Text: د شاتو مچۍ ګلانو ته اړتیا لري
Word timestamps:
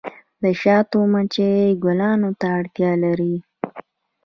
د 0.43 0.45
شاتو 0.61 0.99
مچۍ 1.11 1.57
ګلانو 1.83 2.29
ته 2.39 2.47
اړتیا 2.57 2.91
لري 3.03 3.35